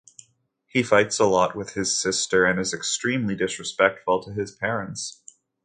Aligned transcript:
He 0.65 0.81
fights 0.81 1.19
a 1.19 1.25
lot 1.25 1.55
with 1.55 1.73
his 1.75 1.95
sister 1.95 2.43
and 2.43 2.59
is 2.59 2.73
extremely 2.73 3.35
disrespectful 3.35 4.23
to 4.23 4.33
his 4.33 4.49
parents. 4.51 5.21